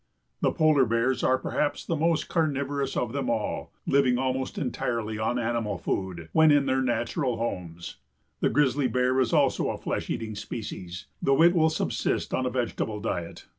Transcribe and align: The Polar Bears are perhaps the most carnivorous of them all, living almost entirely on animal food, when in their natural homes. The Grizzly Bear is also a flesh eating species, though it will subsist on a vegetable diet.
The 0.41 0.51
Polar 0.51 0.85
Bears 0.87 1.23
are 1.23 1.37
perhaps 1.37 1.85
the 1.85 1.95
most 1.95 2.27
carnivorous 2.27 2.97
of 2.97 3.13
them 3.13 3.29
all, 3.29 3.71
living 3.85 4.17
almost 4.17 4.57
entirely 4.57 5.19
on 5.19 5.37
animal 5.37 5.77
food, 5.77 6.27
when 6.31 6.49
in 6.49 6.65
their 6.65 6.81
natural 6.81 7.37
homes. 7.37 7.97
The 8.39 8.49
Grizzly 8.49 8.87
Bear 8.87 9.19
is 9.19 9.31
also 9.31 9.69
a 9.69 9.77
flesh 9.77 10.09
eating 10.09 10.33
species, 10.33 11.05
though 11.21 11.43
it 11.43 11.53
will 11.53 11.69
subsist 11.69 12.33
on 12.33 12.47
a 12.47 12.49
vegetable 12.49 12.99
diet. 12.99 13.45